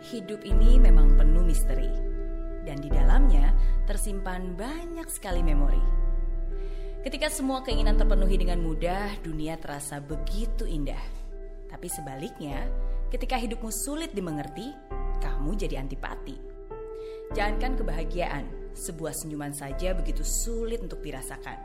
Hidup 0.00 0.48
ini 0.48 0.80
memang 0.80 1.12
penuh 1.12 1.44
misteri, 1.44 1.92
dan 2.64 2.80
di 2.80 2.88
dalamnya 2.88 3.52
tersimpan 3.84 4.56
banyak 4.56 5.04
sekali 5.12 5.44
memori. 5.44 5.84
Ketika 7.04 7.28
semua 7.28 7.60
keinginan 7.60 8.00
terpenuhi 8.00 8.40
dengan 8.40 8.64
mudah, 8.64 9.20
dunia 9.20 9.60
terasa 9.60 10.00
begitu 10.00 10.64
indah. 10.64 11.04
Tapi 11.68 11.92
sebaliknya, 11.92 12.64
ketika 13.12 13.36
hidupmu 13.36 13.68
sulit 13.68 14.16
dimengerti, 14.16 14.72
kamu 15.20 15.60
jadi 15.60 15.84
antipati. 15.84 16.40
Jangankan 17.36 17.84
kebahagiaan, 17.84 18.72
sebuah 18.72 19.12
senyuman 19.12 19.52
saja 19.52 19.92
begitu 19.92 20.24
sulit 20.24 20.80
untuk 20.80 21.04
dirasakan. 21.04 21.60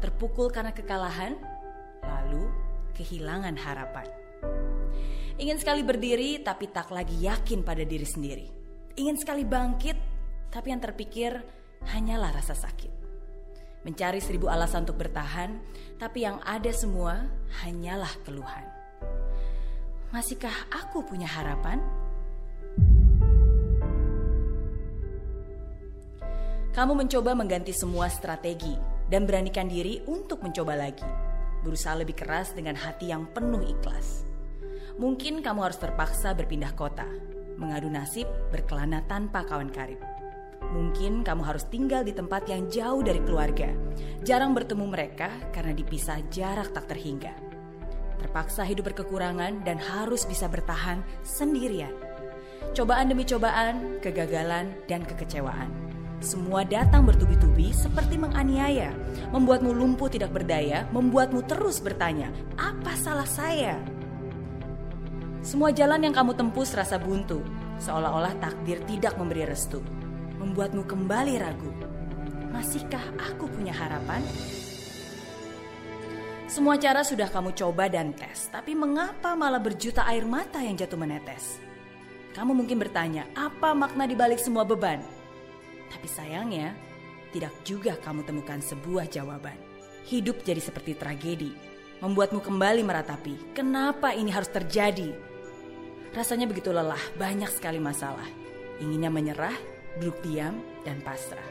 Terpukul 0.00 0.48
karena 0.48 0.72
kekalahan, 0.72 1.36
lalu 2.00 2.48
kehilangan 2.96 3.60
harapan. 3.60 4.21
Ingin 5.42 5.58
sekali 5.58 5.82
berdiri, 5.82 6.38
tapi 6.38 6.70
tak 6.70 6.94
lagi 6.94 7.18
yakin 7.18 7.66
pada 7.66 7.82
diri 7.82 8.06
sendiri. 8.06 8.46
Ingin 8.94 9.18
sekali 9.18 9.42
bangkit, 9.42 9.98
tapi 10.54 10.70
yang 10.70 10.78
terpikir 10.78 11.34
hanyalah 11.90 12.30
rasa 12.30 12.54
sakit. 12.54 12.94
Mencari 13.82 14.22
seribu 14.22 14.46
alasan 14.46 14.86
untuk 14.86 15.02
bertahan, 15.02 15.58
tapi 15.98 16.22
yang 16.22 16.38
ada 16.46 16.70
semua 16.70 17.26
hanyalah 17.66 18.14
keluhan. 18.22 18.62
Masihkah 20.14 20.54
aku 20.70 21.02
punya 21.02 21.26
harapan? 21.26 21.82
Kamu 26.70 26.94
mencoba 26.94 27.34
mengganti 27.34 27.74
semua 27.74 28.06
strategi 28.06 28.78
dan 29.10 29.26
beranikan 29.26 29.66
diri 29.66 30.06
untuk 30.06 30.38
mencoba 30.46 30.78
lagi. 30.78 31.10
Berusaha 31.66 31.98
lebih 31.98 32.14
keras 32.14 32.54
dengan 32.54 32.78
hati 32.78 33.10
yang 33.10 33.26
penuh 33.34 33.66
ikhlas. 33.66 34.31
Mungkin 35.02 35.42
kamu 35.42 35.66
harus 35.66 35.82
terpaksa 35.82 36.30
berpindah 36.30 36.78
kota, 36.78 37.02
mengadu 37.58 37.90
nasib 37.90 38.22
berkelana 38.54 39.02
tanpa 39.10 39.42
kawan 39.42 39.74
karib. 39.74 39.98
Mungkin 40.62 41.26
kamu 41.26 41.42
harus 41.42 41.66
tinggal 41.66 42.06
di 42.06 42.14
tempat 42.14 42.46
yang 42.46 42.70
jauh 42.70 43.02
dari 43.02 43.18
keluarga, 43.18 43.74
jarang 44.22 44.54
bertemu 44.54 44.86
mereka 44.86 45.26
karena 45.50 45.74
dipisah 45.74 46.22
jarak 46.30 46.70
tak 46.70 46.86
terhingga. 46.86 47.34
Terpaksa 48.22 48.62
hidup 48.62 48.94
berkekurangan 48.94 49.66
dan 49.66 49.82
harus 49.82 50.22
bisa 50.22 50.46
bertahan 50.46 51.02
sendirian. 51.26 51.90
Cobaan 52.70 53.10
demi 53.10 53.26
cobaan, 53.26 53.98
kegagalan, 53.98 54.70
dan 54.86 55.02
kekecewaan. 55.02 55.66
Semua 56.22 56.62
datang 56.62 57.02
bertubi-tubi 57.02 57.74
seperti 57.74 58.22
menganiaya, 58.22 58.94
membuatmu 59.34 59.74
lumpuh 59.74 60.06
tidak 60.06 60.30
berdaya, 60.30 60.86
membuatmu 60.94 61.42
terus 61.50 61.82
bertanya, 61.82 62.30
"Apa 62.54 62.94
salah 62.94 63.26
saya?" 63.26 63.82
Semua 65.42 65.74
jalan 65.74 66.06
yang 66.06 66.14
kamu 66.14 66.38
tempuh 66.38 66.62
serasa 66.62 67.02
buntu, 67.02 67.42
seolah-olah 67.82 68.38
takdir 68.38 68.78
tidak 68.86 69.18
memberi 69.18 69.42
restu, 69.42 69.82
membuatmu 70.38 70.86
kembali 70.86 71.34
ragu. 71.42 71.66
Masihkah 72.54 73.02
aku 73.18 73.50
punya 73.50 73.74
harapan? 73.74 74.22
Semua 76.46 76.78
cara 76.78 77.02
sudah 77.02 77.26
kamu 77.26 77.58
coba 77.58 77.90
dan 77.90 78.14
tes, 78.14 78.54
tapi 78.54 78.78
mengapa 78.78 79.34
malah 79.34 79.58
berjuta 79.58 80.06
air 80.06 80.22
mata 80.22 80.62
yang 80.62 80.78
jatuh 80.78 80.94
menetes? 80.94 81.58
Kamu 82.38 82.54
mungkin 82.54 82.78
bertanya, 82.78 83.26
apa 83.34 83.74
makna 83.74 84.06
dibalik 84.06 84.38
semua 84.38 84.62
beban? 84.62 85.02
Tapi 85.90 86.06
sayangnya, 86.06 86.70
tidak 87.34 87.50
juga 87.66 87.98
kamu 87.98 88.22
temukan 88.22 88.62
sebuah 88.62 89.10
jawaban. 89.10 89.58
Hidup 90.06 90.46
jadi 90.46 90.62
seperti 90.62 90.94
tragedi, 90.94 91.50
membuatmu 91.98 92.38
kembali 92.38 92.86
meratapi, 92.86 93.58
kenapa 93.58 94.14
ini 94.14 94.30
harus 94.30 94.46
terjadi? 94.54 95.31
Rasanya 96.12 96.44
begitu 96.44 96.68
lelah, 96.68 97.00
banyak 97.16 97.48
sekali 97.48 97.80
masalah. 97.80 98.28
Inginnya 98.84 99.08
menyerah, 99.08 99.56
duduk 99.96 100.20
diam, 100.20 100.60
dan 100.84 101.00
pasrah. 101.00 101.48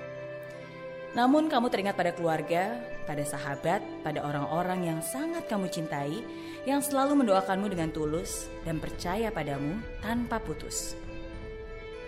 Namun 1.17 1.51
kamu 1.51 1.67
teringat 1.73 1.97
pada 1.97 2.16
keluarga, 2.16 2.77
pada 3.03 3.25
sahabat, 3.25 3.81
pada 4.05 4.23
orang-orang 4.23 4.88
yang 4.88 4.99
sangat 5.03 5.49
kamu 5.49 5.67
cintai, 5.67 6.23
yang 6.63 6.79
selalu 6.79 7.25
mendoakanmu 7.25 7.67
dengan 7.73 7.89
tulus 7.89 8.47
dan 8.63 8.77
percaya 8.77 9.33
padamu 9.33 9.81
tanpa 9.99 10.38
putus. 10.38 10.93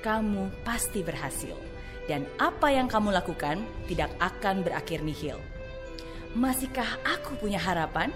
Kamu 0.05 0.63
pasti 0.63 1.01
berhasil, 1.01 1.57
dan 2.05 2.23
apa 2.37 2.69
yang 2.69 2.85
kamu 2.85 3.11
lakukan 3.17 3.65
tidak 3.89 4.13
akan 4.21 4.61
berakhir 4.61 5.01
nihil. 5.01 5.41
Masihkah 6.37 7.01
aku 7.01 7.33
punya 7.41 7.57
harapan? 7.57 8.13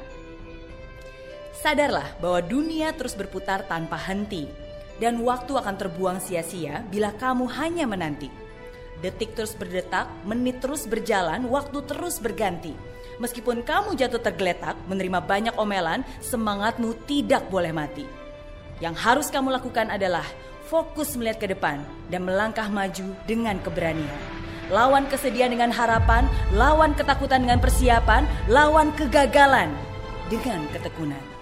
Sadarlah 1.58 2.14
bahwa 2.22 2.40
dunia 2.46 2.94
terus 2.94 3.18
berputar 3.18 3.66
tanpa 3.66 3.98
henti 3.98 4.46
dan 5.02 5.22
waktu 5.26 5.58
akan 5.58 5.76
terbuang 5.78 6.22
sia-sia 6.22 6.86
bila 6.90 7.10
kamu 7.18 7.50
hanya 7.58 7.90
menanti. 7.90 8.30
Detik 8.98 9.38
terus 9.38 9.54
berdetak, 9.54 10.10
menit 10.26 10.58
terus 10.58 10.90
berjalan, 10.90 11.46
waktu 11.50 11.86
terus 11.86 12.18
berganti. 12.18 12.74
Meskipun 13.22 13.62
kamu 13.62 13.94
jatuh 13.94 14.22
tergeletak, 14.22 14.74
menerima 14.90 15.22
banyak 15.22 15.56
omelan, 15.58 16.02
semangatmu 16.22 16.98
tidak 17.06 17.46
boleh 17.50 17.70
mati. 17.70 18.06
Yang 18.82 18.96
harus 19.02 19.28
kamu 19.30 19.54
lakukan 19.58 19.90
adalah 19.94 20.26
fokus 20.66 21.14
melihat 21.18 21.46
ke 21.46 21.48
depan 21.54 21.82
dan 22.10 22.26
melangkah 22.26 22.70
maju 22.70 23.14
dengan 23.30 23.58
keberanian. 23.62 24.18
Lawan 24.74 25.06
kesedihan 25.10 25.54
dengan 25.54 25.72
harapan, 25.74 26.26
lawan 26.54 26.98
ketakutan 26.98 27.46
dengan 27.46 27.62
persiapan, 27.62 28.26
lawan 28.50 28.90
kegagalan 28.98 29.70
dengan 30.28 30.66
ketekunan. 30.74 31.37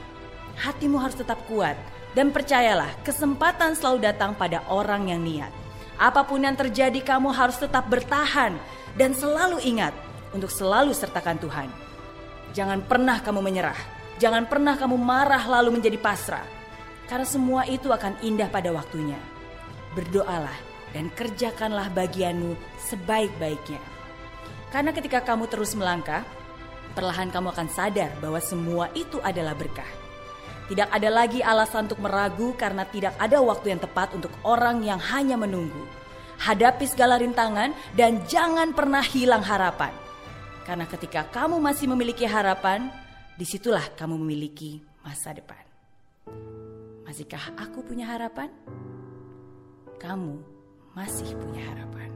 Hatimu 0.55 0.97
harus 0.99 1.19
tetap 1.19 1.39
kuat 1.51 1.75
dan 2.15 2.31
percayalah 2.31 2.95
kesempatan 3.03 3.75
selalu 3.75 4.07
datang 4.07 4.31
pada 4.33 4.63
orang 4.71 5.11
yang 5.11 5.19
niat. 5.19 5.51
Apa 5.95 6.23
pun 6.27 6.43
yang 6.43 6.55
terjadi 6.55 6.99
kamu 7.03 7.31
harus 7.31 7.59
tetap 7.59 7.87
bertahan 7.87 8.55
dan 8.95 9.11
selalu 9.11 9.59
ingat 9.63 9.91
untuk 10.31 10.51
selalu 10.51 10.91
sertakan 10.91 11.39
Tuhan. 11.39 11.67
Jangan 12.55 12.83
pernah 12.83 13.19
kamu 13.19 13.39
menyerah. 13.43 13.79
Jangan 14.15 14.47
pernah 14.47 14.79
kamu 14.79 14.95
marah 14.95 15.43
lalu 15.43 15.75
menjadi 15.75 15.99
pasrah. 15.99 16.47
Karena 17.07 17.27
semua 17.27 17.67
itu 17.67 17.91
akan 17.91 18.19
indah 18.23 18.47
pada 18.47 18.71
waktunya. 18.71 19.19
Berdoalah 19.91 20.55
dan 20.95 21.11
kerjakanlah 21.11 21.91
bagianmu 21.91 22.55
sebaik-baiknya. 22.87 23.83
Karena 24.71 24.91
ketika 24.95 25.19
kamu 25.23 25.51
terus 25.51 25.75
melangkah, 25.75 26.23
perlahan 26.95 27.27
kamu 27.31 27.51
akan 27.51 27.67
sadar 27.67 28.11
bahwa 28.23 28.39
semua 28.39 28.87
itu 28.95 29.19
adalah 29.19 29.51
berkah. 29.51 30.04
Tidak 30.65 30.89
ada 30.89 31.09
lagi 31.13 31.45
alasan 31.45 31.85
untuk 31.85 32.01
meragu 32.01 32.57
karena 32.57 32.89
tidak 32.89 33.13
ada 33.21 33.37
waktu 33.37 33.77
yang 33.77 33.81
tepat 33.81 34.17
untuk 34.17 34.33
orang 34.41 34.81
yang 34.81 34.97
hanya 34.97 35.37
menunggu. 35.37 35.85
Hadapi 36.41 36.89
segala 36.89 37.21
rintangan 37.21 37.71
dan 37.93 38.25
jangan 38.25 38.73
pernah 38.73 39.05
hilang 39.05 39.45
harapan. 39.45 39.93
Karena 40.65 40.89
ketika 40.89 41.29
kamu 41.29 41.61
masih 41.61 41.85
memiliki 41.85 42.25
harapan, 42.25 42.89
di 43.37 43.45
situlah 43.45 43.85
kamu 43.93 44.17
memiliki 44.17 44.81
masa 45.05 45.37
depan. 45.37 45.61
Masihkah 47.05 47.53
aku 47.53 47.85
punya 47.85 48.09
harapan? 48.09 48.49
Kamu 50.01 50.41
masih 50.97 51.29
punya 51.37 51.61
harapan. 51.61 52.14